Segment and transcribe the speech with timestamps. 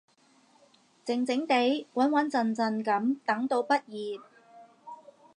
[1.05, 4.23] 靜靜哋，穩穩陣陣噉等到畢業